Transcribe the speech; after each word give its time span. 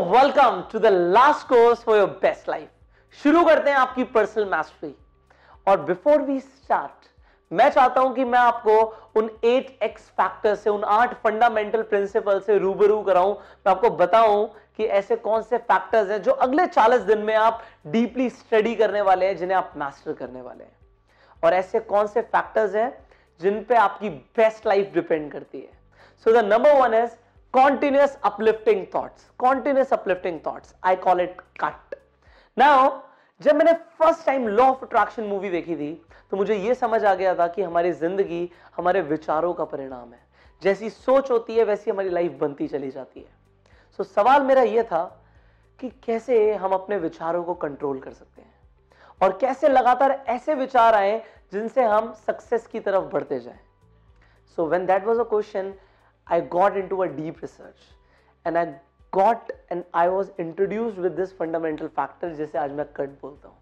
Welcome 0.00 0.62
to 0.72 0.78
the 0.78 0.86
last 0.86 1.46
course 1.48 1.82
for 1.84 1.98
your 1.98 2.08
best 2.22 2.48
life 2.48 2.68
शुरू 3.18 3.44
करते 3.44 3.70
हैं 3.70 3.76
आपकी 3.76 4.04
पर्सनल 4.04 4.48
मास्टरी 4.48 4.94
और 5.66 5.80
बिफोर 5.80 6.22
वी 6.22 6.38
स्टार्ट 6.40 7.08
मैं 7.50 7.68
चाहता 7.70 8.00
हूँ 8.00 8.14
कि 8.14 8.24
मैं 8.24 8.38
आपको 8.38 8.80
उन 9.16 9.30
एट 9.44 9.78
एक्स 9.82 10.02
फैक्टर 10.10 10.54
से, 10.54 10.70
उन 10.70 10.84
आठ 10.84 11.14
फंडामेंटल 11.22 11.82
प्रिंसिपल 11.82 12.40
से 12.40 12.58
रूबरू 12.58 13.00
कराऊं। 13.02 13.32
मैं 13.32 13.70
आपको 13.70 13.90
बताऊँ 13.90 14.46
कि 14.76 14.84
ऐसे 14.98 15.16
कौन 15.16 15.42
से 15.42 15.58
फैक्टर्स 15.58 16.10
हैं 16.10 16.20
जो 16.22 16.32
अगले 16.32 16.66
40 16.66 17.02
दिन 17.02 17.18
में 17.18 17.34
आप 17.34 17.62
डीपली 17.86 18.28
स्टडी 18.30 18.74
करने 18.74 19.00
वाले 19.00 19.26
हैं, 19.26 19.36
जिन्हें 19.36 19.56
आप 19.56 19.72
मास्टर 19.76 20.12
करने 20.12 20.42
वाले 20.42 20.64
हैं। 20.64 20.76
और 21.44 21.54
ऐसे 21.54 21.80
कौन 21.80 22.06
से 22.06 22.22
फैक्टर्स 22.22 22.74
हैं 22.74 22.92
जिन 23.40 23.62
पे 23.64 23.76
आपकी 23.76 24.08
बेस्ट 24.08 24.66
लाइफ 24.66 24.92
डिपेंड 24.94 25.30
करती 25.32 25.60
है। 25.60 25.72
So 26.26 26.32
the 26.32 26.44
number 26.44 26.80
one 26.80 26.94
is 26.94 27.10
continuous 27.54 28.16
uplifting 28.22 28.86
thoughts. 28.86 29.24
Continuous 29.38 29.92
uplifting 29.92 30.40
thoughts. 30.40 30.74
I 30.82 30.96
call 30.96 31.18
it 31.18 31.36
cut. 31.58 31.94
Now 32.56 32.90
जब 33.40 33.56
मैंने 33.56 33.72
first 33.98 34.24
time 34.26 34.46
law 34.48 34.64
of 34.64 34.84
attraction 34.84 35.24
movie 35.24 35.50
देखी 35.50 35.76
थी 35.76 35.92
तो 36.30 36.36
मुझे 36.36 36.54
यह 36.54 36.74
समझ 36.74 37.04
आ 37.04 37.14
गया 37.14 37.34
था 37.34 37.46
कि 37.48 37.62
हमारी 37.62 37.92
ज़िंदगी 37.92 38.50
हमारे 38.76 39.00
विचारों 39.02 39.52
का 39.54 39.64
परिणाम 39.64 40.12
है। 40.12 40.20
जैसी 40.62 40.90
सोच 40.90 41.30
होती 41.30 41.56
है 41.56 41.64
वैसी 41.64 41.90
हमारी 41.90 42.10
लाइफ 42.10 42.32
बनती 42.40 42.68
चली 42.68 42.90
जाती 42.90 43.20
है। 43.20 43.28
सो 43.98 44.04
so, 44.04 44.10
सवाल 44.10 44.42
मेरा 44.42 44.62
यह 44.62 44.82
था 44.82 45.04
कि 45.80 45.88
कैसे 46.04 46.54
हम 46.54 46.72
अपने 46.72 46.96
विचारों 46.98 47.42
को 47.44 47.54
कंट्रोल 47.54 48.00
कर 48.00 48.12
सकते 48.12 48.42
हैं? 48.42 48.54
और 49.22 49.38
कैसे 49.40 49.68
लगातार 49.68 50.12
ऐसे 50.28 50.54
विचार 50.54 50.94
आए 50.94 51.18
जिनसे 51.52 51.84
हम 51.84 52.12
सक्सेस 52.26 52.66
की 52.66 52.80
तरफ़ 52.80 53.04
बढ़ते 53.12 53.40
जाएँ? 53.40 53.60
So 54.56 54.66
when 54.66 54.86
that 54.86 55.04
was 55.04 55.18
a 55.18 55.24
question 55.24 55.72
I 56.26 56.40
got 56.40 56.76
into 56.76 57.02
a 57.02 57.08
deep 57.08 57.40
research 57.42 57.86
and 58.46 58.58
I 58.58 58.66
got 59.12 59.50
and 59.70 59.84
I 59.92 60.08
was 60.08 60.28
introduced 60.38 60.98
with 60.98 61.16
this 61.16 61.32
fundamental 61.38 61.88
factor 61.88 62.30
जैसे 62.34 62.58
आज 62.58 62.72
मैं 62.72 62.86
कट 62.96 63.20
बोलता 63.22 63.48
हूँ। 63.48 63.56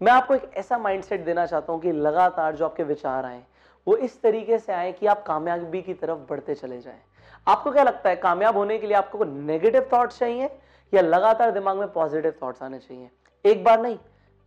मैं 0.00 0.12
आपको 0.12 0.34
एक 0.34 0.50
ऐसा 0.56 0.78
माइंडसेट 0.78 1.24
देना 1.24 1.46
चाहता 1.46 1.72
हूँ 1.72 1.80
कि 1.80 1.92
लगातार 1.92 2.56
जो 2.56 2.64
आपके 2.64 2.82
विचार 2.84 3.24
आए, 3.24 3.42
वो 3.86 3.96
इस 3.96 4.20
तरीके 4.22 4.58
से 4.58 4.72
आए 4.72 4.92
कि 4.92 5.06
आप 5.06 5.22
कामयाबी 5.26 5.82
की 5.82 5.94
तरफ़ 5.94 6.18
बढ़ते 6.30 6.54
चले 6.54 6.80
जाएँ। 6.80 7.00
आपको 7.46 7.72
क्या 7.72 7.82
लगता 7.82 8.08
है, 8.08 8.16
कामयाब 8.16 8.56
होने 8.56 8.78
के 8.78 8.86
लिए 8.86 8.96
आपको 8.96 9.24
नेगेटिव 9.24 9.88
थॉट्स 9.92 10.18
चाहिए 10.18 10.50
या 10.92 11.02
लगातार 11.02 11.50
दिमाग 11.50 11.78
में 11.78 11.92
पॉजिटिव 11.92 12.34
थॉट्स 12.42 12.62
आने 12.62 12.78
चाहिए? 12.78 13.10
एक 13.44 13.64
बार 13.64 13.80
नहीं, 13.82 13.98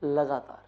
लगातार 0.03 0.61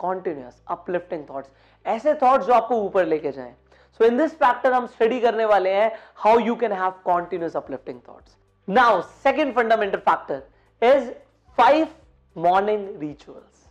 कॉन्टिन्यूस 0.00 0.62
अपलिफ्टिंग 0.68 1.24
थॉट्स 1.30 1.50
ऐसे 1.86 2.14
थॉट्स 2.22 2.46
जो 2.46 2.52
आपको 2.52 2.76
ऊपर 2.82 3.06
लेके 3.06 3.32
जाएँ 3.32 3.54
सो 4.00 4.06
इन 4.06 4.16
दिस 4.16 4.34
फैक्टर 4.34 4.72
हम 4.72 4.86
स्टडी 4.86 5.18
करने 5.20 5.44
वाले 5.44 5.70
हैं 5.70 5.90
how 6.16 6.38
you 6.38 6.54
can 6.56 6.72
have 6.72 6.90
continuous 7.04 7.56
uplifting 7.56 7.98
thoughts 8.08 8.36
now 8.68 9.00
second 9.22 9.54
fundamental 9.54 9.98
factor 9.98 10.42
is 10.82 11.10
five 11.58 11.88
morning 12.36 13.00
rituals 13.00 13.66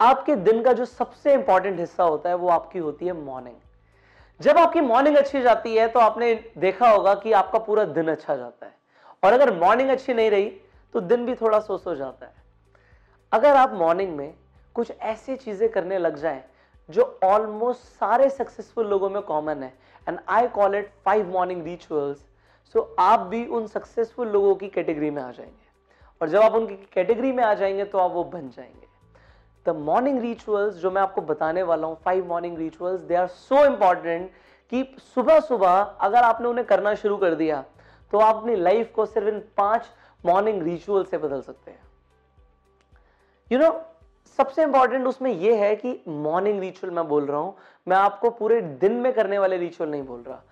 आपके 0.00 0.36
दिन 0.48 0.62
का 0.62 0.72
जो 0.72 0.84
सबसे 0.84 1.32
इंपॉर्टेंट 1.34 1.78
हिस्सा 1.80 2.04
होता 2.04 2.28
है, 2.28 2.34
वो 2.34 2.48
आपकी 2.48 2.78
होती 2.78 3.06
है 3.06 3.12
मॉर्निंग 3.12 3.56
जब 4.40 4.58
आपकी 4.58 4.80
मॉर्निंग 4.80 5.16
अच्छी 5.16 5.42
जाती 5.42 5.74
है 5.76 5.88
तो 5.88 6.00
आपने 6.00 6.34
देखा 6.58 6.90
होगा 6.90 7.14
कि 7.14 7.32
आपका 7.32 7.58
पूरा 7.60 7.84
दिन 7.86 8.08
अच्छा 8.08 8.36
जाता 8.36 8.66
है. 8.66 8.74
और 9.22 9.32
अगर 9.32 9.54
मॉर्निंग 9.54 9.90
अच्छी 9.90 10.14
नहीं 10.14 10.30
रही 10.30 10.50
तो 10.94 11.00
दिन 11.00 11.24
भी 11.26 11.34
थोड़ा 11.34 11.58
सो 11.60 11.78
सो 11.78 11.94
जाता 11.94 12.26
है. 12.26 12.32
अगर 13.32 13.56
आप 13.56 13.72
मॉर्निंग 13.74 14.16
में 14.16 14.32
कुछ 14.74 14.92
ऐसी 14.92 15.36
चीज़ें 15.36 15.68
करने 15.68 15.98
लग 15.98 16.16
जाएँ 16.16 16.42
जो 16.88 17.18
ऑलमोस्ट 17.24 17.80
सारे 17.80 18.28
सक्सेसफुल 18.30 18.86
लोगों 18.86 19.10
में 19.10 19.20
कॉमन 19.22 19.62
है 19.62 19.72
and 20.08 20.18
I 20.28 20.48
call 20.48 20.74
it 20.74 20.90
five 21.04 21.30
morning 21.32 21.62
rituals 21.64 22.18
so 22.74 22.82
आप 22.98 23.20
भी 23.20 23.44
उन 23.46 23.66
सक्सेसफुल 23.66 24.28
लोगों 24.28 24.54
की 24.54 24.68
कैटेगरी 24.68 25.10
में 25.10 25.22
आ 25.22 25.30
जाएँगे। 25.30 25.66
और 26.20 26.28
जब 26.28 26.42
आप 26.42 26.54
उनकी 26.54 26.74
कैटेगरी 26.94 27.32
में 27.32 27.42
आ 27.44 27.52
जाएँगे 27.54 27.84
तो 27.84 27.98
आप 27.98 28.12
वो 28.12 28.24
बन 28.24 28.48
जाएँगे। 28.48 28.86
द 29.66 29.76
मॉर्निंग 29.76 30.20
रिचुअल्स 30.20 30.74
जो 30.74 30.90
मैं 30.90 31.02
आपको 31.02 31.20
बताने 31.22 31.62
वाला 31.62 31.86
हूँ 31.86 31.96
five 32.04 32.26
morning 32.28 32.58
rituals 32.58 33.00
they 33.00 33.14
are 33.14 33.26
so 33.26 33.64
important 33.64 34.30
कि 34.72 34.84
सुबह 35.14 35.40
सुबह 35.40 35.80
अगर 36.00 36.22
आपने 36.22 36.48
उन्हें 36.48 36.66
करना 36.66 36.94
शुरू 36.94 37.16
कर 37.16 37.34
दिया 37.34 37.64
तो 38.12 38.18
आप 38.18 38.36
अपनी 38.36 38.56
लाइफ 38.56 38.92
को 38.94 39.06
सिर्फ़ 39.06 39.28
इन 39.28 39.42
पाँच 39.56 39.86
मॉर्निंग 40.24 40.62
रिचुअल 40.62 41.04
से 41.04 41.18
बदल 41.18 41.40
सकते 41.40 41.70
हैं। 41.70 41.80
यू 43.50 43.58
you 43.58 43.66
नो 43.66 43.72
know, 43.72 43.80
सबसे 44.38 44.62
इंपॉर्टेंट 44.62 45.06
उसमें 45.06 45.30
यह 45.32 45.62
है 45.64 45.74
कि 45.76 46.00
मॉर्निंग 46.08 46.60
रिचुअल 46.60 46.92
मैं 46.94 47.06
बोल 47.08 47.24
रहा 47.26 47.38
हूँ, 47.38 47.54
मैं 47.86 47.96
आपको 47.96 48.30
पूरे 48.30 48.60
दिन 48.60 48.92
में 48.94 49.12
करने 49.12 49.38
वाले 49.38 49.56
रिचुअल 49.58 49.90
नहीं 49.90 50.02
बोल 50.02 50.22
रहा। 50.22 50.42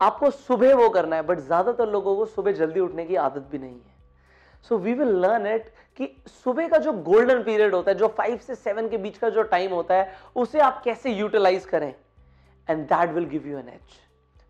आपको 0.00 0.30
सुबह 0.30 0.74
वो 0.74 0.88
करना 0.90 1.16
है 1.16 1.22
बट 1.22 1.38
ज़्यादातर 1.40 1.90
लोगों 1.90 2.16
को 2.16 2.26
सुबह 2.26 2.52
जल्दी 2.52 2.80
उठने 2.80 3.04
की 3.04 3.16
आदत 3.16 3.48
भी 3.50 3.58
नहीं 3.58 3.74
है। 3.74 3.92
So 4.68 4.78
we 4.78 4.94
will 4.94 5.14
learn 5.22 5.46
it 5.46 5.68
कि 5.98 6.08
सुबह 6.44 6.68
का 6.68 6.78
जो 6.78 6.92
गोल्डन 6.92 7.42
पीरियड 7.42 7.74
होता 7.74 7.90
है, 7.90 7.96
जो 7.98 8.08
फाइव 8.08 8.38
से 8.38 8.54
सेवन 8.54 8.88
के 8.88 8.98
बीच 8.98 9.18
का 9.18 9.28
जो 9.28 9.42
टाइम 9.44 9.72
होता 9.72 9.94
है, 9.94 10.12
उसे 10.36 10.60
आप 10.60 10.82
कैसे 10.84 11.10
यूटिलाइज 11.10 11.64
करें? 11.66 11.94
And 12.68 12.86
that 12.86 13.10
will 13.10 13.24
give 13.28 13.48
you 13.48 13.58
an 13.58 13.68
edge 13.68 13.98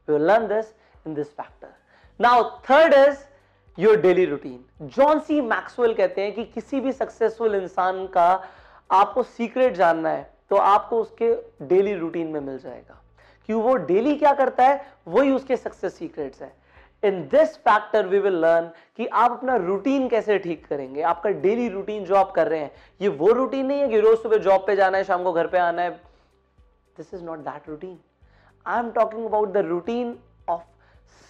we 0.09 0.15
will 0.15 0.27
learn 0.27 0.47
this 0.49 0.75
in 1.07 1.15
this 1.15 1.33
factor 1.33 1.75
now 2.21 2.51
third 2.71 2.95
is 2.95 3.19
your 3.79 4.01
daily 4.01 4.25
routine 4.27 4.89
John 4.89 5.19
C 5.21 5.41
Maxwell 5.43 5.95
कहते 5.95 6.23
हैं 6.23 6.35
कि 6.35 6.45
किसी 6.45 6.81
भी 6.81 6.93
सक्सेसफुल 6.93 7.55
इंसान 7.55 8.07
का 8.07 8.29
आपको 8.95 9.23
सीक्रेट 9.23 9.75
जानना 9.75 10.09
है 10.09 10.33
तो 10.51 10.57
आपको 10.57 11.01
उसके 11.01 11.35
डेली 11.67 11.95
रूटीन 11.95 12.27
में 12.27 12.41
मिल 12.41 12.59
जाएगा। 12.59 13.01
कि 13.49 13.53
वो 13.53 13.75
डेली 13.77 14.15
क्या 14.17 14.33
करता 14.33 14.67
है? 14.69 14.87
वही 15.09 15.31
उसके 15.31 15.57
सक्सेस 15.57 15.95
सीक्रेट्स 15.95 16.43
है। 16.43 16.53
In 17.03 17.21
this 17.29 17.57
factor 17.59 18.07
we 18.07 18.19
will 18.19 18.37
learn 18.37 18.71
कि 18.97 19.07
आप 19.07 19.31
अपना 19.31 19.57
रूटीन 19.57 20.09
कैसे 20.09 20.39
ठीक 20.39 20.67
करेंगे। 20.67 21.03
आपका 21.03 21.31
डेली 21.31 21.69
रूटीन 21.69 22.05
जो 22.05 22.15
आप 22.15 22.31
कर 22.31 22.49
रहे 22.49 22.61
हैं, 22.61 22.71
ये 23.01 23.09
वो 23.09 23.33
रूटीन 23.33 23.67
नहीं 23.67 23.81
है 23.81 23.89
कि 23.89 24.01
रोज 24.01 24.19
सुबह 24.19 24.37
जॉब 24.39 24.67
पे 24.67 24.77
जाना 24.77 24.99
है, 24.99 25.05
शाम 25.05 25.25
को 25.25 25.33
घर 25.33 25.47
पे 25.47 25.59
आना 25.59 25.83
है। 25.83 25.91
This 26.97 27.15
is 27.15 27.25
not 27.25 27.39
that 27.39 27.69
routine 27.69 27.99
I 28.67 28.79
am 28.79 28.91
talking 28.91 29.27
about 29.27 29.53
the 29.53 29.67
routine 29.67 30.19
of 30.49 30.63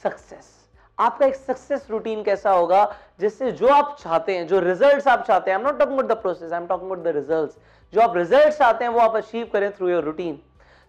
success 0.03 0.53
आपका 0.99 1.27
एक 1.27 1.35
सक्सेस 1.35 1.87
रूटीन 1.91 2.23
कैसा 2.25 2.51
होगा 2.51 2.85
जिससे 3.21 3.53
जो 3.53 3.69
आप 3.75 3.97
चाहते 4.01 4.37
हैं 4.37 4.47
जो 4.47 4.61
रिजल्ट्स 4.61 5.09
आप 5.09 5.25
चाहते 5.27 5.51
हैं 5.51 5.59
I 5.59 5.63
am 5.63 5.69
not 5.69 6.07
the 6.07 6.17
process 6.23 6.53
I 6.53 6.61
am 6.61 6.67
talking 6.67 6.91
about 6.91 7.05
the 7.05 7.17
results 7.17 7.57
जो 7.93 8.01
आप 8.01 8.17
रिजल्ट्स 8.17 8.59
चाहते 8.59 8.85
हैं 8.85 8.93
वो 8.93 9.01
आप 9.01 9.17
अचीव 9.17 9.49
करें 9.53 9.71
थ्रू 9.77 9.89
योर 9.89 10.05
रूटीन 10.05 10.41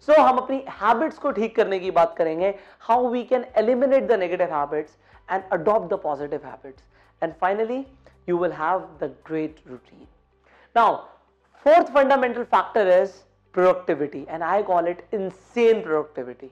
सो 0.08 0.20
हम 0.22 0.38
अपनी 0.38 0.64
हैबिट्स 0.80 1.18
को 1.18 1.30
ठीक 1.32 1.56
करने 1.56 1.78
की 1.78 1.90
बात 1.90 2.14
करेंगे 2.18 2.54
how 2.88 3.08
we 3.10 3.22
can 3.24 3.44
eliminate 3.58 4.06
the 4.08 4.18
negative 4.18 4.54
habits 4.54 4.96
and 5.30 5.42
adopt 5.52 5.92
the 5.94 5.98
positive 6.02 6.46
habits 6.46 6.84
and 7.22 7.34
finally 7.40 7.84
you 8.26 8.36
will 8.36 8.50
have 8.52 8.82
the 8.98 9.08
great 9.24 9.58
routine. 9.64 10.06
Now, 10.76 11.08
fourth 11.66 11.90
fundamental 11.90 12.44
factor 12.44 12.86
is 12.86 13.24
productivity 13.54 14.26
and 14.28 14.44
I 14.44 14.62
call 14.62 14.86
it 14.86 15.06
insane 15.12 15.82
productivity. 15.82 16.50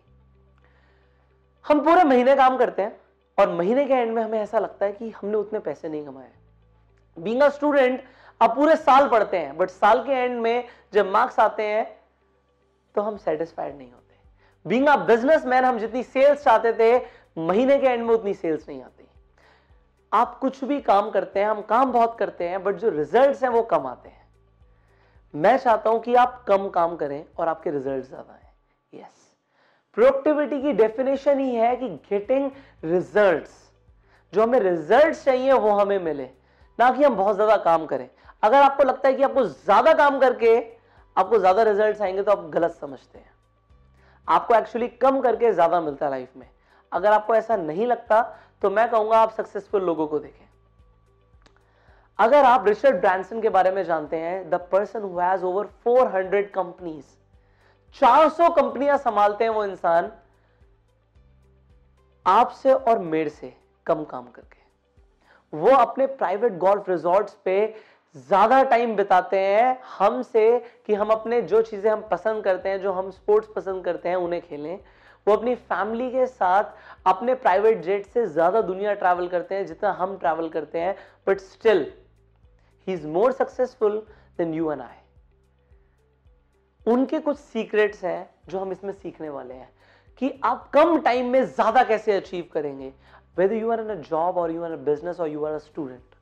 हम 1.64 1.80
पूरे 1.84 2.02
महीने 2.04 2.34
काम 2.36 2.56
करते 2.56 2.82
हैं 2.82 2.96
और 3.38 3.52
महीने 3.52 3.84
के 3.84 3.94
and 3.94 4.12
में 4.14 4.22
हमें 4.22 4.38
ऐसा 4.40 4.58
लगता 4.58 4.86
है 4.86 4.92
कि 4.92 5.10
हमने 5.10 5.36
उतने 5.36 5.58
पैसे 5.60 5.88
नहीं 5.88 6.04
कमाए। 6.06 6.30
बींग 7.16 7.42
स्टूडेंट 7.50 8.02
आप 8.40 8.54
पूरे 8.56 8.76
साल 8.76 9.08
पढ़ते 9.08 9.38
हैं 9.38 9.56
बट 9.56 9.70
साल 9.70 10.02
के 10.04 10.12
एंड 10.14 10.40
में 10.40 10.64
जब 10.94 11.10
मार्क्स 11.10 11.38
आते 11.40 11.62
हैं 11.62 11.84
तो 12.94 13.02
हम 13.02 13.16
सेटिस्फाइड 13.18 13.76
नहीं 13.76 13.90
होते। 13.92 14.02
बींग 14.66 14.86
अ 14.88 14.96
बिजनेसमैन 15.06 15.64
हम 15.64 15.78
जितनी 15.78 16.02
सेल्स 16.02 16.44
चाहते 16.44 16.72
थे, 16.72 16.96
महीने 17.38 17.78
के 17.78 17.86
एंड 17.86 18.04
में 18.04 18.14
उतनी 18.14 18.34
सेल्स 18.34 18.68
नहीं 18.68 18.82
आती। 18.82 19.02
आप 20.12 20.38
कुछ 20.38 20.62
भी 20.64 20.80
काम 20.80 21.10
करते 21.10 21.40
हैं, 21.40 21.46
हम 21.46 21.60
काम 21.62 21.92
बहुत 21.92 22.16
करते 22.18 22.48
हैं 22.48 22.62
बट 22.64 22.76
जो 22.76 22.90
रिजल्ट्स 22.90 23.42
हैं 23.42 23.50
वो 23.50 23.62
कम 23.64 23.86
आते 23.86 24.08
हैं। 24.08 24.22
मैं 25.34 25.56
चाहता 25.58 25.90
हूँ 25.90 26.00
कि 26.00 26.14
आप 26.14 26.44
कम 26.48 26.68
काम 26.68 26.96
करें 26.96 27.24
और 27.38 27.48
आपके 27.48 27.70
रिज़ल्ट 27.70 28.04
ज़्यादा 28.04 28.32
आए। 28.32 29.00
यस 29.00 29.23
प्रोडक्टिविटी 29.96 30.60
की 30.62 30.72
डेफिनेशन 30.74 31.38
ही 31.38 31.54
है 31.54 31.74
कि 31.76 31.88
गेटिंग 32.10 32.50
रिजल्ट्स 32.84 33.62
जो 34.32 34.42
हमें 34.42 34.58
रिजल्ट्स 34.60 35.24
चाहिए, 35.24 35.52
वो 35.52 35.70
हमें 35.70 35.98
मिले। 36.00 36.28
ना 36.78 36.90
कि 36.90 37.04
हम 37.04 37.16
बहुत 37.16 37.34
ज़्यादा 37.34 37.56
काम 37.58 37.84
करें। 37.86 38.08
अगर 38.42 38.62
आपको 38.62 38.84
लगता 38.84 39.08
है 39.08 39.14
कि 39.14 39.22
आपको 39.22 39.44
ज़्यादा 39.44 39.92
काम 39.94 40.18
करके 40.20 40.56
आपको 41.16 41.38
ज़्यादा 41.38 41.62
रिजल्ट्स 41.62 42.00
आएँगे 42.02 42.22
तो 42.22 42.32
आप 42.32 42.48
गलत 42.50 42.72
समझते 42.72 43.18
हैं। 43.18 43.32
आपको 44.28 44.54
एक्चुअली 44.54 44.88
कम 44.88 45.20
करके 45.20 45.52
ज़्यादा 45.52 45.80
मिलता 45.80 46.06
है 46.06 46.10
लाइफ 46.10 46.36
में। 46.36 46.48
अगर 46.92 47.12
आपको 47.12 47.34
ऐसा 47.34 47.56
नहीं 47.56 47.86
लगता 47.86 48.22
तो 48.62 48.70
मैं 48.70 48.88
कहूँगा 48.90 49.18
आप 49.18 49.32
सक्सेसफुल 49.32 49.82
लोगों 49.82 50.06
को 50.06 50.18
देखें। 50.18 50.46
अगर 52.18 52.44
आप 52.44 52.66
रिचर्ड 52.66 53.00
ब्रांसन 53.00 53.40
के 53.40 53.48
बारे 53.50 53.70
में 53.70 53.82
जानते 53.84 54.16
हैं 54.16 54.48
the 54.50 54.54
person 54.72 55.04
has 55.20 55.44
over 55.44 55.66
400 55.86 56.50
companies 56.54 57.04
400 57.96 58.48
कंपनियाँ 58.56 58.96
संभालते 58.98 59.44
हैं 59.44 59.50
वो 59.50 59.64
इंसान। 59.64 60.10
आपसे 62.26 62.72
और 62.72 62.98
मेरे 62.98 63.30
से 63.30 63.52
कम 63.86 64.04
काम 64.04 64.26
करके। 64.26 64.62
वो 65.52 65.70
अपने 65.70 66.06
प्राइवेट 66.14 66.56
गोल्फ 66.58 66.88
रिजॉर्ट्स 66.90 67.36
पे 67.44 67.74
ज़्यादा 68.14 68.62
टाइम 68.64 68.94
बिताते 68.96 69.38
हैं 69.38 69.78
हमसे 69.98 70.58
कि 70.86 70.94
हम 70.94 71.10
अपने 71.10 71.40
जो 71.42 71.60
चीज़ें 71.62 71.90
हम 71.90 72.06
पसंद 72.10 72.44
करते 72.44 72.68
हैं, 72.68 72.80
जो 72.80 72.92
हम 72.92 73.10
स्पोर्ट्स 73.10 73.48
पसंद 73.56 73.84
करते 73.84 74.08
हैं, 74.08 74.16
उन्हें 74.16 74.40
खेलें। 74.42 74.78
वो 75.26 75.36
अपनी 75.36 75.54
फैमिली 75.54 76.10
के 76.10 76.26
साथ 76.26 76.64
अपने 77.06 77.34
प्राइवेट 77.36 77.82
जेट 77.82 78.06
से 78.06 78.26
ज़्यादा 78.26 78.60
दुनिया 78.62 78.94
ट्रैवल 78.94 79.28
करते 79.28 79.54
हैं, 79.54 79.66
जितना 79.66 79.92
हम 79.92 80.16
ट्रैवल 80.18 80.48
करते 80.48 80.80
हैं 80.80 80.96
but 81.26 81.40
still 81.42 81.86
he 82.86 82.92
is 82.92 83.06
more 83.08 83.32
successful 83.32 84.06
than 84.38 84.54
you 84.54 84.70
and 84.72 84.80
I 84.82 84.96
उनके 86.86 87.18
कुछ 87.20 87.38
सीक्रेट्स 87.38 88.04
हैं 88.04 88.28
जो 88.48 88.58
हम 88.58 88.72
इसमें 88.72 88.92
सीखने 88.92 89.28
वाले 89.28 89.54
हैं 89.54 89.70
कि 90.20 90.32
आप 90.44 90.68
कम 90.74 90.98
टाइम 91.00 91.30
में 91.30 91.44
ज़्यादा 91.44 91.82
कैसे 91.84 92.12
अचीव 92.12 92.48
करेंगे। 92.52 92.92
Whether 93.36 93.54
you 93.54 93.70
are 93.72 93.80
in 93.80 93.88
a 93.88 93.94
job 94.02 94.38
और 94.38 94.50
यू 94.52 94.62
आर 94.64 94.72
अ 94.72 94.76
बिज़नेस 94.84 95.20
और 95.20 95.28
you 95.28 95.44
are 95.44 95.52
a 95.52 95.58
student 95.60 96.14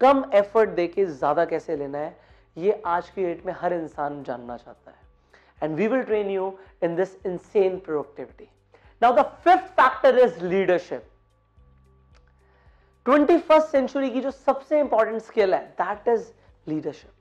come 0.00 0.24
effort 0.34 0.70
देके 0.70 1.04
ज़्यादा 1.06 1.44
कैसे 1.44 1.76
लेना 1.76 1.98
है, 1.98 2.16
ये 2.56 2.82
आज 2.86 3.08
की 3.10 3.24
डेट 3.24 3.46
में 3.46 3.52
हर 3.60 3.72
इंसान 3.72 4.22
जानना 4.24 4.56
चाहता 4.56 4.90
है। 4.90 4.96
And 5.62 5.76
we 5.76 5.86
will 5.88 6.02
train 6.02 6.30
you 6.30 6.52
in 6.82 6.96
this 6.96 7.16
insane 7.26 7.78
productivity 7.78 8.48
now 9.02 9.14
the 9.14 9.22
fifth 9.44 9.72
factor 9.80 10.18
is 10.18 10.44
leadership 10.44 11.04
twenty 13.06 13.38
first 13.38 13.68
century 13.68 14.10
की 14.10 14.20
जो 14.20 14.30
सबसे 14.30 14.80
इंपॉर्टेंट 14.80 15.20
स्किल 15.22 15.54
है 15.54 15.60
दैट 15.80 16.08
इज़ 16.08 16.30
लीडरशिप 16.68 17.12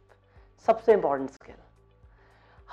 सबसे 0.68 0.94
इंपॉर्टेंट 0.94 1.30
स्किल 1.32 1.56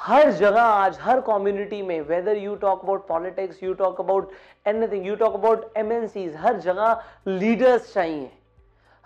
हर 0.04 0.30
जगह 0.30 0.60
आज, 0.60 0.98
हर 1.00 1.20
कम्युनिटी 1.20 1.80
में 1.82 2.00
whether 2.00 2.36
you 2.36 2.54
talk 2.54 2.82
about 2.82 3.06
politics 3.06 3.62
you 3.62 3.74
talk 3.74 4.00
about 4.00 4.30
anything 4.66 5.06
you 5.06 5.14
talk 5.16 5.34
about 5.34 5.76
MNCs 5.76 6.34
हर 6.36 6.56
जगह 6.56 7.04
लीडर्स 7.26 7.92
चाहिए। 7.94 8.30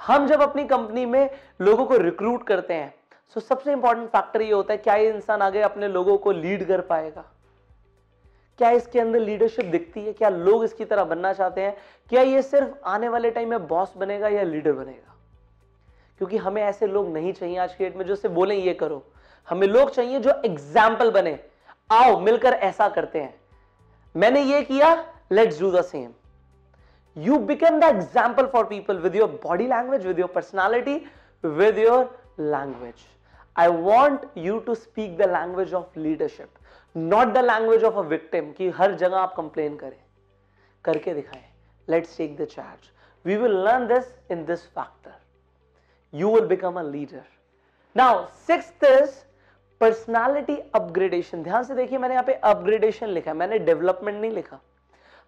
हम 0.01 0.27
जब 0.27 0.41
अपनी 0.43 0.65
कंपनी 0.65 1.05
में 1.07 1.31
लोगों 1.61 1.85
को 1.87 1.97
रिक्रूट 1.97 2.47
करते 2.47 2.75
हैं 2.75 2.93
सो 3.37 3.41
सबसे 3.41 3.73
इंपॉर्टेंट 3.73 4.09
फैक्टर 4.09 4.43
ये 4.43 4.53
होता 4.53 4.73
है, 4.73 4.79
क्या 4.79 4.95
ये 4.95 5.11
इंसान 5.11 5.43
आगे 5.43 5.61
अपने 5.61 5.89
लोगों 5.89 6.17
को 6.17 6.33
लीड 6.33 6.67
कर 6.69 6.81
पाएगा? 6.81 7.25
क्या 8.59 8.71
इसके 8.71 9.01
अंदर 9.01 9.21
लीडरशिप 9.21 9.65
दिखती 9.65 10.01
है? 10.01 10.13
क्या 10.13 10.29
लोग 10.29 10.65
इसकी 10.65 10.85
तरह 10.85 11.05
बनना 11.05 11.33
चाहते 11.33 11.61
हैं? 11.61 11.77
क्या 12.11 12.23
ये 12.23 12.43
सिर्फ़ 12.43 12.73
आने 12.85 13.09
वाले 13.09 13.31
टाइम 13.31 13.51
में 13.51 13.67
बॉस 13.67 13.93
बनेगा 13.97 14.29
या 14.29 14.43
लीडर 14.43 14.73
बनेगा? 14.73 15.15
क्योंकि 16.21 16.37
हमें 16.37 16.63
ऐसे 16.63 16.87
लोग 16.87 17.13
नहीं 17.13 17.33
चाहिए 17.33 17.57
आज 17.59 17.75
के 17.75 17.85
डेट 17.85 17.97
में 17.97 18.05
जो 18.05 18.17
से 18.17 18.29
बोले, 18.31 18.55
ये 18.55 18.75
करो। 18.75 19.03
हमें 19.49 19.67
लोग 19.67 19.91
चाहिए 19.91 20.21
जो 20.21 20.33
एग्ज़ाम्पल 20.45 21.11
बने। 21.11 21.39
आओ, 21.91 22.19
मिलकर 22.21 22.53
ऐसा 22.53 22.89
करते 22.89 23.21
हैं। 23.21 23.35
मैंने 24.15 24.41
ये 24.43 24.63
किया 24.63 24.95
let's 25.33 25.61
do 25.61 25.71
the 25.73 25.83
same 25.85 26.11
you 27.17 27.39
become 27.47 27.79
the 27.81 27.85
example 27.87 28.47
for 28.47 28.65
people 28.67 28.99
with 28.99 29.17
your 29.17 29.29
body 29.45 29.67
language 29.67 30.07
with 30.07 30.19
your 30.19 30.29
personality 30.35 30.97
with 31.45 31.79
your 31.79 32.05
language 32.41 33.07
I 33.57 33.69
want 33.69 34.27
you 34.39 34.59
to 34.59 34.75
speak 34.77 35.17
the 35.19 35.29
language 35.31 35.75
of 35.75 35.99
leadership 35.99 36.49
not 36.97 37.33
the 37.35 37.39
language 37.45 37.85
of 37.85 37.95
a 37.95 38.03
victim 38.09 38.53
कि 38.53 38.69
हर 38.71 38.95
जगह 38.97 39.17
आप 39.17 39.35
complain 39.37 39.77
करें। 39.77 39.99
करके 40.85 41.15
दिखाएँ। 41.15 41.45
Let's 41.89 42.17
take 42.17 42.37
the 42.37 42.45
charge 42.47 42.91
we 43.25 43.37
will 43.37 43.57
learn 43.65 43.87
this 43.87 44.15
in 44.31 44.45
this 44.45 44.67
factor 44.69 45.17
you 46.13 46.35
will 46.35 46.47
become 46.47 46.79
a 46.81 46.83
leader 46.85 47.25
now 47.97 48.25
six 48.47 48.73
is 48.85 49.11
personality 49.81 50.57
upgradation 50.75 51.43
ध्यान 51.43 51.63
से 51.65 51.75
देखिए 51.75 51.99
मैंने 51.99 52.15
यहाँ 52.15 52.25
पे 52.25 52.33
अपग्रेडेशन 52.33 53.09
लिखा 53.09 53.31
है 53.31 53.37
मैंने 53.37 53.59
डेवलपमेंट 53.59 54.21
नहीं 54.21 54.31
लिखा। 54.31 54.59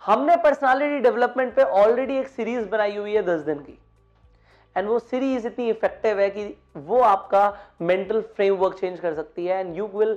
हमने 0.03 0.37
पर्सनालिटी 0.37 0.99
डेवलपमेंट 1.01 1.55
पे 1.55 1.63
ऑलरेडी 1.63 2.17
एक 2.19 2.29
सीरीज़ 2.29 2.69
बनाई 2.69 2.97
हुई 2.97 3.15
है 3.15 3.23
दस 3.23 3.41
दिन 3.41 3.59
की। 3.59 3.79
एंड 4.77 4.89
वो 4.89 4.99
सीरीज़ 4.99 5.47
इतनी 5.47 5.69
इफ़ेक्टिव 5.71 6.21
है 6.21 6.29
कि 6.31 6.45
वो 6.77 7.01
आपका 7.03 7.43
मेंटल 7.83 8.21
फ्रेमवर्क 8.37 8.79
चेंज 8.81 9.01
कर 9.01 9.15
सकती 9.15 9.47
है 9.47 9.61
and 9.61 9.77
you 9.77 9.87
will 9.95 10.17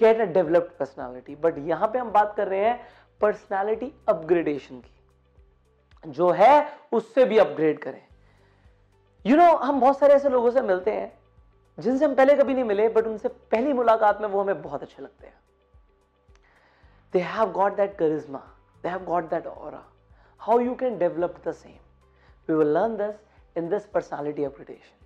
get 0.00 0.20
a 0.20 0.24
developed 0.32 0.78
personality 0.78 1.34
but 1.36 1.58
यहाँ 1.68 1.88
पे 1.88 1.98
हम 1.98 2.10
बात 2.10 2.34
कर 2.36 2.48
रहे 2.48 2.64
हैं 2.64 2.80
पर्सनालिटी 3.20 3.92
अपग्रेडेशन 4.08 4.80
की। 4.80 6.10
जो 6.10 6.30
है 6.30 6.66
उससे 6.92 7.24
भी 7.24 7.38
अपग्रेड 7.38 7.78
करें। 7.78 8.02
यू 9.24 9.36
you 9.36 9.42
नो 9.42 9.50
know, 9.50 9.60
हम 9.62 9.80
बहुत 9.80 9.98
सारे 9.98 10.14
ऐसे 10.14 10.28
लोगों 10.28 10.50
से 10.50 10.60
मिलते 10.62 10.90
हैं 10.90 11.12
जिनसे 11.78 12.04
हम 12.04 12.14
पहले 12.14 12.34
कभी 12.36 12.54
नहीं 12.54 12.64
मिले 12.64 12.88
बट 12.88 13.06
उनसे 13.06 13.28
पहली 13.28 13.72
मुलाकात 13.72 14.20
में 14.20 14.28
वो 14.28 14.40
हमें 14.42 14.62
बहुत 14.62 14.82
अच्छे 14.82 15.02
लगते 15.02 15.26
हैं। 15.26 15.34
They 17.12 17.20
have 17.20 17.50
got 17.52 17.76
that 17.76 17.96
charisma 17.98 18.38
they 18.82 18.88
have 18.88 19.04
got 19.04 19.30
that 19.30 19.46
और 19.46 19.74
how 20.40 20.58
you 20.60 20.74
can 20.74 20.98
develop 20.98 21.40
the 21.46 21.52
same 21.52 21.78
we 22.48 22.54
will 22.54 22.72
learn 22.74 22.96
this 22.96 23.56
in 23.56 23.68
this 23.68 23.86
personality 23.86 24.44
upgradation 24.44 25.02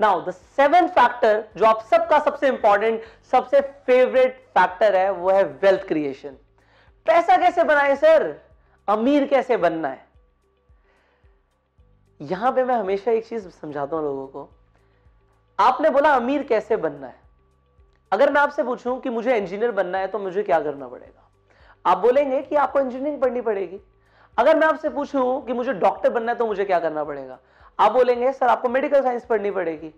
now 0.00 0.24
the 0.24 0.30
seven 0.30 0.88
factor 0.88 1.44
जो 1.56 1.64
आप 1.66 1.84
सबका 1.90 2.18
सबसे 2.20 2.48
इंपॉर्टेंट 2.48 3.02
सबसे 3.30 3.60
फेवरेट 3.60 4.42
फैक्टर 4.54 4.96
है, 4.96 5.10
वो 5.10 5.30
है 5.30 5.44
वेल्थ 5.62 5.86
क्रिएशन 5.88 6.36
पैसा 7.06 7.36
कैसे 7.36 7.64
बनाए 7.64 7.94
सर 7.96 8.34
अमीर 8.88 9.26
कैसे 9.26 9.56
बनना 9.56 9.88
है? 9.88 10.04
यहाँ 12.20 12.52
पे 12.52 12.64
मैं 12.64 12.74
हमेशा 12.74 13.10
एक 13.12 13.26
चीज़ 13.26 13.48
समझाता 13.50 13.96
हूँ 13.96 14.04
लोगों 14.04 14.26
को। 14.26 14.48
आपने 15.58 15.90
बोला 15.90 16.14
अमीर 16.14 16.42
कैसे 16.42 16.76
बनना 16.76 17.06
है? 17.06 17.20
अगर 18.12 18.32
मैं 18.32 18.40
आपसे 18.40 18.62
पूछूँ 18.62 18.98
कि 19.00 19.10
मुझे 19.10 19.36
इंजीनियर 19.36 19.70
बनना 19.70 19.98
है 19.98 20.06
तो 20.06 20.18
मुझे 20.18 20.42
क्या 20.42 20.60
करना 20.60 20.88
पड़ेगा? 20.88 21.30
आप 21.84 21.98
बोलेंगे 21.98 22.42
कि 22.42 22.56
आपको 22.56 22.80
इंजीनियरिंग 22.80 23.20
पढ़नी 23.20 23.40
पड़ेगी। 23.40 23.80
अगर 24.38 24.56
मैं 24.56 24.66
आपसे 24.66 24.88
पूछूँ 24.88 25.44
कि 25.46 25.52
मुझे 25.52 25.72
डॉक्टर 25.72 26.10
बनना 26.10 26.32
है 26.32 26.38
तो 26.38 26.46
मुझे 26.46 26.64
क्या 26.64 26.80
करना 26.80 27.04
पड़ेगा? 27.04 27.38
आप 27.78 27.92
बोलेंगे, 27.92 28.32
सर, 28.32 28.46
आपको 28.46 28.68
मेडिकल 28.68 29.02
साइंस 29.02 29.24
पढ़नी 29.24 29.50
पड़ेगी। 29.50 29.92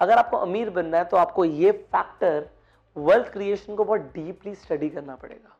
अगर 0.00 0.18
आपको 0.18 0.36
अमीर 0.36 0.70
बनना 0.70 0.98
है 0.98 1.04
तो 1.04 1.16
आपको 1.16 1.44
ये 1.44 1.72
फैक्टर 1.72 2.48
वेल्थ 2.96 3.32
क्रिएशन 3.32 3.74
को 3.74 3.84
बहुत 3.84 4.00
डीपली 4.14 4.54
स्टडी 4.54 4.88
करना 4.90 5.14
पड़ेगा। 5.14 5.56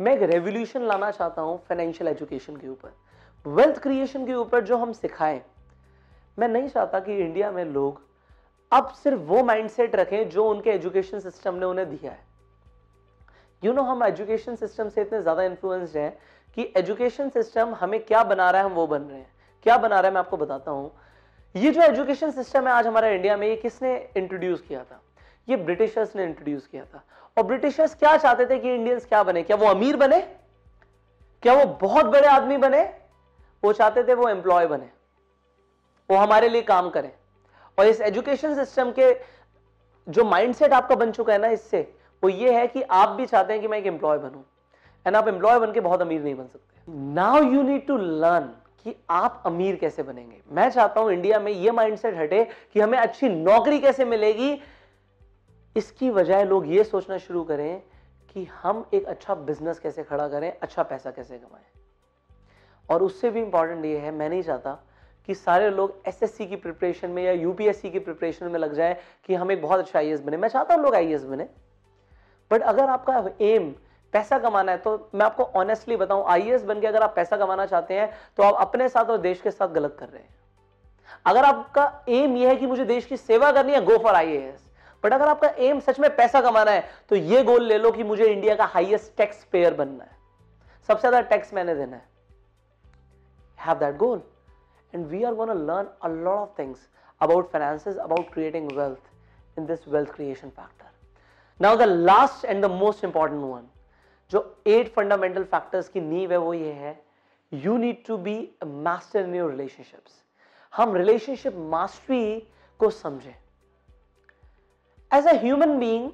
मैं 0.00 0.16
एक 0.16 0.22
रेवोल्यूशन 0.22 0.82
लाना 0.82 1.10
चाहता 1.10 1.42
हूँ 1.42 1.58
फाइनेंशियल 1.68 2.08
एजुकेशन 2.08 2.56
के 2.56 2.68
ऊपर। 2.68 2.96
वेल्थ 3.46 3.78
क्रिएशन 3.78 4.26
के 4.26 4.34
ऊपर 4.34 4.60
जो 4.60 4.76
हम 4.76 4.92
सिखाएँ, 4.92 5.40
मैं 6.38 6.48
नहीं 6.48 6.68
चाहता 6.68 7.00
कि 7.00 7.16
इंडिया 7.16 7.50
में 7.50 7.64
लोग 7.64 8.02
अब 8.72 8.88
सिर्फ़ 8.94 9.20
वो 9.20 9.42
माइंडसेट 9.42 9.94
रखें 9.96 10.28
जो 10.28 10.48
उनके 10.50 10.70
एजुकेशन 10.70 11.20
सिस्टम 11.20 11.54
ने 11.54 11.66
उन्हें 11.66 11.88
दिया 11.90 12.10
है। 12.12 12.18
यू 13.62 13.70
you 13.70 13.76
नो 13.76 13.82
know, 13.82 13.90
हम 13.90 14.04
एजुकेशन 14.04 14.56
सिस्टम 14.56 14.88
से 14.88 15.00
इतने 15.00 15.20
ज़्यादा 15.22 15.42
इन्फ्लुएंस्ड 15.42 15.96
हैं 15.96 16.16
कि 16.56 16.72
एजुकेशन 16.76 17.28
सिस्टम 17.28 17.74
हमें 17.74 17.98
क्या 18.04 18.22
बना 18.24 18.50
रहा 18.50 18.62
है 18.62 18.68
हम 18.68 18.74
वो 18.74 18.86
बन 18.86 19.02
रहे 19.02 19.18
हैं। 19.18 19.32
क्या 19.62 19.76
बना 19.76 20.00
रहा 20.00 20.08
है 20.08 20.14
मैं 20.14 20.20
आपको 20.20 20.36
बताता 20.36 20.70
हूँ। 20.70 20.90
ये 21.54 21.70
जो 21.70 21.82
एजुकेशन 21.82 22.30
सिस्टम 22.30 22.66
है 22.66 22.72
आज 22.72 22.86
हमारा 22.86 23.08
इंडिया 23.08 23.36
में 23.36 23.46
ये 23.48 23.56
किसने 23.56 23.94
इंट्रोड्यूस 24.16 24.60
किया 24.60 24.84
था? 24.84 25.02
ये 25.48 25.56
ब्रिटिशर्स 25.56 26.16
ने 26.16 26.24
इंट्रोड्यूस 26.24 26.66
किया 26.66 26.84
था। 26.84 27.04
और 27.36 27.44
ब्रिटिशर्स 27.44 27.94
क्या 27.94 28.16
चाहते 28.16 28.46
थे 28.46 28.58
कि 28.58 28.74
इंडियंस 28.74 29.06
क्या 29.06 29.22
बने? 29.22 29.42
क्या 29.42 29.56
वो 29.56 29.66
अमीर 29.66 29.96
बने? 29.96 30.20
क्या 31.42 31.54
वो 31.54 31.64
बहुत 31.80 32.06
बड़े 32.06 32.28
आदमी 32.28 32.56
बने? 32.56 32.82
वो 33.62 33.72
चाहते 33.72 34.04
थे 34.04 34.14
वो 34.14 34.28
एम्प्लॉय 34.28 34.66
बने। 34.66 34.90
वो 36.10 36.16
हमारे 36.16 36.48
लिए 36.48 36.62
काम 36.62 36.90
करें। 36.90 37.10
और 37.80 37.86
इस 37.86 38.00
एजुकेशन 38.02 38.54
सिस्टम 38.54 38.90
के 38.98 39.12
जो 40.06 40.24
माइंडसेट 40.24 40.72
आपका 40.72 40.94
बन 40.94 41.12
चुका 41.12 41.32
है 41.32 41.38
ना 41.38 41.48
इससे, 41.48 41.80
वो 42.22 42.28
ये 42.28 42.52
है 42.52 42.66
कि 42.66 42.82
आप 42.82 43.08
भी 43.08 43.26
चाहते 43.26 43.52
हैं 43.52 43.62
कि 43.62 43.68
मैं 43.68 43.78
एक 43.78 43.86
एम्प्लॉय 43.86 44.18
बनूं। 44.18 44.42
एंड 45.06 45.16
आप 45.16 45.28
एम्प्लॉय 45.28 45.58
बन 45.58 45.72
के 45.72 45.80
बहुत 45.80 46.02
अमीर 46.02 46.22
नहीं 46.22 46.34
बन 46.34 46.46
सकते। 46.46 46.92
Now 47.14 47.42
you 47.42 47.62
need 47.62 47.86
to 47.86 47.96
learn 47.96 48.50
कि 48.84 48.94
आप 49.10 49.42
अमीर 49.46 49.76
कैसे 49.76 50.02
बनेंगे। 50.02 50.40
मैं 50.52 50.68
चाहता 50.70 51.00
हूँ 51.00 51.12
इंडिया 51.12 51.38
में 51.40 51.52
ये 51.52 51.70
माइंडसेट 51.70 52.16
हटे 52.16 52.44
कि 52.72 52.80
हमें 52.80 52.98
अच्छी 52.98 53.28
नौकरी 53.28 53.80
कैसे 53.80 54.04
मिलेगी। 54.04 54.52
इसकी 55.76 56.10
वजह 56.10 56.44
लोग 56.44 56.72
ये 56.72 56.84
सोचना 56.84 57.18
शुरू 57.18 57.44
करें 57.44 57.80
कि 58.34 58.44
हम 58.62 58.84
एक 58.94 59.06
अच्छा 59.06 59.34
बिज़नेस 59.34 59.78
कैसे 59.78 60.02
खड़ा 60.02 60.28
करें 60.28 60.52
अच्छा 60.52 60.82
पैसा 60.82 61.10
कैसे 61.10 61.38
कमाएँ। 61.38 61.64
और 62.88 63.02
उससे 63.02 63.30
भी 63.30 63.40
इंपॉर्टेंट 63.40 63.84
ये 63.84 63.98
है, 63.98 64.10
मैं 64.10 64.28
नहीं 64.28 64.42
चाहता 64.42 64.78
कि 65.28 65.34
सारे 65.34 65.70
लोग 65.70 66.02
एसएससी 66.08 66.46
की 66.46 66.56
प्रिपरेशन 66.56 67.10
में 67.10 67.22
या 67.22 67.32
यूपीएससी 67.32 67.90
की 67.90 67.98
प्रिपरेशन 68.00 68.46
में 68.46 68.58
लग 68.60 68.74
जाए 68.74 68.96
कि 69.28 69.34
हम 69.34 69.50
एक 69.52 69.62
बहुत 69.62 69.78
अच्छा 69.78 69.98
आईएएस 69.98 70.20
बने। 70.20 70.36
मैं 70.36 70.48
चाहता 70.48 70.74
हूँ 70.74 70.82
लोग 70.82 70.94
आईएएस 70.94 71.24
बने। 71.24 71.48
बट 72.50 72.62
अगर 72.64 72.88
आपका 72.90 73.24
एम 73.42 73.70
पैसा 74.12 74.38
कमाना 74.38 74.72
है 74.72 74.78
तो 74.78 75.10
मैं 75.14 75.24
आपको 75.24 75.42
ऑनेस्टली 75.58 75.96
बताऊँ 75.96 76.24
आईएएस 76.28 76.62
बन 76.64 76.80
के 76.80 76.86
अगर 76.86 77.02
आप 77.02 77.12
पैसा 77.16 77.36
कमाना 77.36 77.66
चाहते 77.66 77.94
हैं 77.94 78.10
तो 78.36 78.42
आप 78.42 78.54
अपने 78.60 78.88
साथ 78.88 79.10
और 79.10 79.18
देश 79.20 79.40
के 79.40 79.50
साथ 79.50 79.68
गलत 79.70 79.96
कर 79.98 80.08
रहे 80.08 80.22
हैं। 80.22 80.34
अगर 81.26 81.44
आपका 81.44 81.84
एम 82.08 82.36
यह 82.36 82.48
है 82.48 82.56
कि 82.56 82.66
मुझे 82.66 82.84
देश 82.84 83.06
की 83.06 83.16
सेवा 83.18 83.50
करनी 83.52 83.72
है 83.72 83.84
गो 83.84 83.98
फॉर 83.98 84.14
आईएएस 84.14 84.66
बट 85.02 85.12
अगर 85.12 85.28
आपका 85.28 85.48
एम 85.60 85.80
सच 85.80 86.00
में 86.00 86.08
पैसा 86.16 86.40
कमाना 86.40 86.70
है 86.70 86.84
तो 87.10 87.16
ये 87.16 87.42
गोल 87.44 87.64
ले 87.64 87.78
लो 87.78 87.90
कि 87.92 88.02
मुझे 88.04 88.26
इंडिया 88.26 88.54
का 88.54 88.64
हाईएस्ट 88.66 89.16
टैक्स 89.16 89.44
पेयर 89.52 89.74
बनना 89.74 90.04
है। 90.04 90.18
सबसे 90.88 91.00
ज़्यादा 91.00 91.20
टैक्स 91.28 91.54
मैंने 91.54 91.74
देना 91.74 91.96
है। 91.96 92.08
Have 93.58 93.78
that 93.78 93.96
goal 93.96 94.22
and 94.92 95.10
we 95.10 95.24
are 95.24 95.34
going 95.34 95.48
to 95.48 95.54
learn 95.54 95.88
a 96.02 96.08
lot 96.08 96.42
of 96.42 96.56
things 96.56 96.88
about 97.20 97.50
finances, 97.52 97.96
about 98.02 98.30
creating 98.30 98.68
wealth 98.68 99.08
in 99.56 99.66
this 99.66 99.86
wealth 99.86 100.12
creation 100.12 100.50
factor. 100.50 100.86
Now 101.60 101.76
the 101.76 101.86
last 101.86 102.44
and 102.44 102.62
the 102.62 102.68
most 102.68 103.04
important 103.04 103.42
one, 103.42 103.68
जो 104.30 104.44
eight 104.66 104.94
fundamental 104.94 105.44
factors 105.44 105.88
की 105.88 106.00
नींव 106.00 106.32
है 106.32 106.38
वो 106.38 106.54
ये 106.54 106.72
है 106.72 106.96
you 107.52 107.76
need 107.78 108.04
to 108.06 108.16
be 108.16 108.36
a 108.62 108.66
master 108.66 109.20
in 109.20 109.34
your 109.34 109.48
relationships. 109.50 110.12
हम 110.72 110.96
relationship 110.96 111.54
mastery 111.76 112.40
को 112.80 112.90
समझें 112.90 113.34
एज 115.10 115.26
अ 115.26 115.32
ह्यूमन 115.42 115.78
बीइंग 115.78 116.10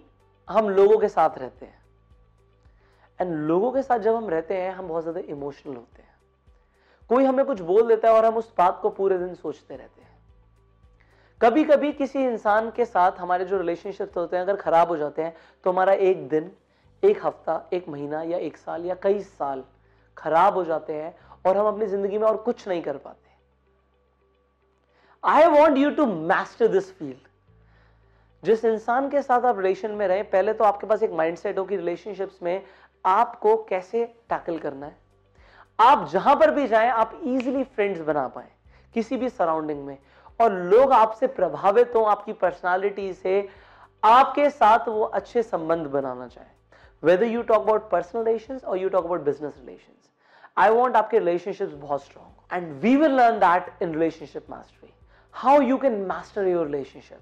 हम 0.49 0.69
लोगों 0.69 0.99
के 0.99 1.09
साथ 1.09 1.39
रहते 1.39 1.67
हैं 1.67 1.85
एंड 3.21 3.35
लोगों 3.49 3.71
के 3.73 3.83
साथ 3.83 3.99
जब 3.99 4.15
हम 4.15 4.29
रहते 4.31 4.57
हैं 4.61 4.73
हम 4.75 4.89
बहुत 4.89 5.03
ज़्यादा 5.03 5.21
इमोशनल 5.33 5.75
होते 5.77 6.03
हैं 6.03 6.06
कोई 7.11 7.25
हमें 7.25 7.45
कुछ 7.47 7.61
बोल 7.63 7.87
देता 7.89 8.09
है 8.09 8.15
और 8.15 8.25
हम 8.25 8.37
उस 8.37 8.53
बात 8.59 8.79
को 8.83 8.91
पूरे 8.91 9.19
दिन 9.19 9.35
सोचते 9.35 9.77
रहते 9.77 10.01
हैं। 10.01 10.15
कभी 11.41 11.65
कभी 11.65 11.93
किसी 11.93 12.25
इंसान 12.25 12.71
के 12.71 12.85
साथ 12.85 13.19
हमारे 13.19 13.45
जो 13.45 13.59
रिलेशनशिप 13.59 14.19
होते 14.19 14.37
हैं, 14.37 14.43
अगर 14.45 14.57
खराब 14.57 14.89
हो 14.89 14.97
जाते 14.97 15.23
हैं 15.23 15.35
तो 15.65 15.71
हमारा 15.71 15.93
एक 15.93 16.29
दिन, 16.29 16.51
एक 17.03 17.25
हफ़्ता, 17.27 17.69
एक 17.73 17.89
महीना 17.89 18.23
या 18.23 18.39
एक 18.39 18.57
साल 18.57 18.85
या 18.85 18.95
कई 19.03 19.21
साल 19.21 19.65
खराब 20.17 20.55
हो 20.55 20.65
जाते 20.65 20.93
हैं 20.93 21.15
और 21.47 21.57
हम 21.57 21.67
अपनी 21.67 21.87
ज़िंदगी 21.87 22.19
में 22.19 22.27
और 22.27 22.37
कुछ 22.43 22.67
नहीं 22.69 22.83
कर 22.83 22.97
पाते 22.97 23.25
I 25.23 25.47
want 25.51 25.79
you 25.79 25.91
to 25.91 26.07
master 26.07 26.69
this 26.69 26.93
field 26.93 27.29
जिस 28.43 28.65
इंसान 28.65 29.09
के 29.11 29.23
साथ 29.23 29.45
आप 29.45 29.59
रिलेशन 29.59 29.91
में 29.91 30.07
रहे, 30.09 30.23
पहले 30.23 30.53
तो 30.53 30.65
आपके 30.65 30.87
पास 30.87 31.03
एक 31.03 31.13
माइंडसेट 31.13 31.59
हो 31.59 31.65
कि 31.65 31.77
रिलेशनशिप्स 31.77 32.43
में 32.43 32.63
आपको 33.05 33.57
कैसे 33.65 34.05
टैकल 34.29 34.59
करना 34.59 34.87
है। 34.87 34.97
आप 35.79 36.09
जहाँ 36.13 36.35
पर 36.37 36.51
भी 36.51 36.67
जाएँ, 36.69 36.91
आप 36.91 37.21
इजीली 37.25 37.65
फ्रेंड्स 37.65 38.01
बना 38.01 38.27
पाए, 38.29 38.49
किसी 38.95 39.17
भी 39.17 39.29
सराउंडिंग 39.29 39.85
में। 39.87 39.99
और 40.41 40.53
लोग 40.53 40.93
आपसे 40.93 41.27
प्रभावित 41.27 41.93
हों, 41.97 42.07
आपकी 42.09 42.33
पर्सनालिटी 42.33 43.13
से, 43.13 43.49
आपके 44.03 44.51
साथ 44.51 44.89
वो 44.89 45.03
अच्छे 45.03 45.43
संबंध 45.43 45.87
बनाना 45.87 46.27
चाहें। 46.29 46.55
Whether 47.03 47.25
you 47.25 47.43
talk 47.43 47.63
about 47.63 47.91
personal 47.91 48.25
relation 48.25 48.61
और 48.65 48.79
you 48.79 48.89
talk 48.89 49.05
about 49.05 49.21
business 49.21 49.55
relation 49.59 49.93
I 50.59 50.71
want 50.71 50.97
आपके 50.97 51.19
रिलेशनशिप 51.19 51.71
बहुत 51.81 52.05
strong 52.05 52.55
and 52.55 52.73
we 52.83 52.95
will 52.97 53.17
learn 53.17 53.39
that 53.39 53.83
in 53.83 53.93
relationship 53.93 54.51
mastery 54.51 54.93
how 55.35 55.61
you 55.63 55.77
can 55.79 56.01
master 56.07 56.47
your 56.49 56.67
relationship 56.67 57.19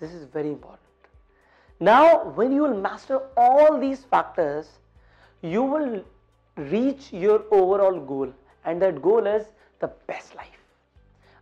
this 0.00 0.14
is 0.14 0.24
very 0.34 0.50
important 0.50 1.82
now 1.82 2.30
when 2.38 2.52
you 2.52 2.66
will 2.66 2.80
master 2.80 3.14
all 3.38 3.78
these 3.80 4.04
factors 4.14 4.78
you 5.44 5.66
will 5.68 6.02
reach 6.56 7.12
your 7.12 7.44
overall 7.50 7.98
goal 8.00 8.32
and 8.64 8.80
that 8.82 9.00
goal 9.02 9.26
is 9.26 9.46
the 9.80 9.88
best 10.06 10.34
life. 10.34 10.48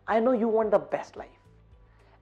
I 0.07 0.21
know 0.21 0.33
you 0.33 0.49
want 0.49 0.71
the 0.71 0.79
best 0.79 1.17
life 1.17 1.29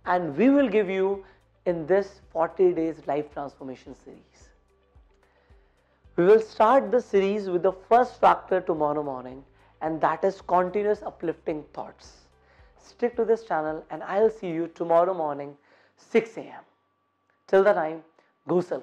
and 0.06 0.36
we 0.36 0.50
will 0.50 0.68
give 0.68 0.88
you 0.88 1.24
in 1.66 1.86
this 1.86 2.20
40 2.32 2.72
days 2.72 2.96
life 3.06 3.32
transformation 3.32 3.94
series. 3.94 4.48
We 6.16 6.24
will 6.24 6.40
start 6.40 6.90
the 6.90 7.00
series 7.00 7.48
with 7.48 7.62
the 7.62 7.72
first 7.88 8.20
factor 8.20 8.60
tomorrow 8.60 9.02
morning 9.02 9.44
and 9.80 10.00
that 10.00 10.24
is 10.24 10.40
continuous 10.40 11.02
uplifting 11.02 11.62
thoughts. 11.72 12.12
Stick 12.78 13.14
to 13.16 13.24
this 13.24 13.44
channel 13.44 13.84
and 13.90 14.02
I'll 14.02 14.30
see 14.30 14.48
you 14.48 14.68
tomorrow 14.74 15.14
morning 15.14 15.56
6 15.96 16.36
a.m. 16.38 16.64
Till 17.46 17.62
the 17.62 17.72
time, 17.72 18.02
go 18.46 18.60
self 18.60 18.82